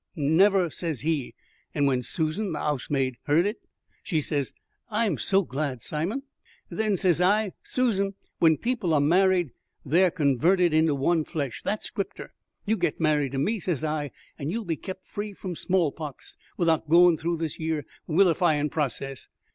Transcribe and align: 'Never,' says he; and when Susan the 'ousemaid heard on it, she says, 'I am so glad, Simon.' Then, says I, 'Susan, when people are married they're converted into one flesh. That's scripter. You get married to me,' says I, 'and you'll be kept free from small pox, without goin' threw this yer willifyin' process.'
'Never,' 0.15 0.71
says 0.71 1.01
he; 1.01 1.35
and 1.75 1.85
when 1.85 2.01
Susan 2.01 2.51
the 2.53 2.57
'ousemaid 2.57 3.17
heard 3.25 3.45
on 3.45 3.45
it, 3.45 3.57
she 4.01 4.19
says, 4.19 4.51
'I 4.89 5.05
am 5.05 5.17
so 5.19 5.43
glad, 5.43 5.83
Simon.' 5.83 6.23
Then, 6.71 6.97
says 6.97 7.21
I, 7.21 7.51
'Susan, 7.61 8.15
when 8.39 8.57
people 8.57 8.95
are 8.95 8.99
married 8.99 9.51
they're 9.85 10.09
converted 10.09 10.73
into 10.73 10.95
one 10.95 11.23
flesh. 11.23 11.61
That's 11.63 11.85
scripter. 11.85 12.33
You 12.65 12.77
get 12.77 12.99
married 12.99 13.33
to 13.33 13.37
me,' 13.37 13.59
says 13.59 13.83
I, 13.83 14.09
'and 14.39 14.49
you'll 14.51 14.65
be 14.65 14.75
kept 14.75 15.05
free 15.07 15.33
from 15.33 15.53
small 15.53 15.91
pox, 15.91 16.35
without 16.57 16.89
goin' 16.89 17.15
threw 17.15 17.37
this 17.37 17.59
yer 17.59 17.83
willifyin' 18.07 18.71
process.' 18.71 19.27